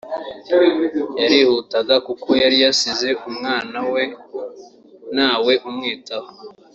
yarihutaga 1.19 1.95
kuko 2.07 2.29
yari 2.41 2.57
yasize 2.63 3.09
umwana 3.29 3.77
we 3.93 4.03
ntawe 5.15 5.53
umwitaho 5.69 6.29